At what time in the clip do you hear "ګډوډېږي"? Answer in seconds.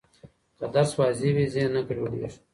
1.87-2.37